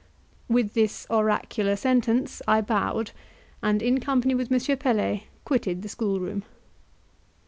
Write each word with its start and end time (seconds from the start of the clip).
With 0.49 0.73
this 0.73 1.05
oracular 1.11 1.75
sentence 1.75 2.41
I 2.47 2.59
bowed, 2.61 3.11
and 3.61 3.83
in 3.83 3.99
company 3.99 4.33
with 4.33 4.51
M. 4.51 4.77
Pelet 4.79 5.25
quitted 5.45 5.83
the 5.83 5.89
school 5.89 6.19
room. 6.19 6.43